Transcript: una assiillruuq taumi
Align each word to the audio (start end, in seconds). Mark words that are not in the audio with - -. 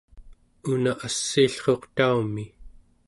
una 0.71 0.91
assiillruuq 1.05 1.83
taumi 1.95 2.45